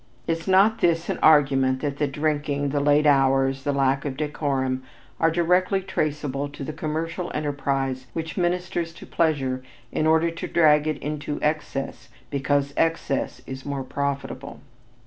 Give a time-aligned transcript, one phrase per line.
[0.25, 4.81] Is not this an argument that the drinking, the late hours, the lack of decorum,
[5.19, 9.61] are directly traceable to the commercial enterprise which ministers to pleasure
[9.91, 14.59] in order to drag it into excess because excess is more profitable?